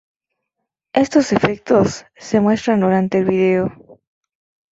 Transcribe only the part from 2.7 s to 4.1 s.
durante el vídeo.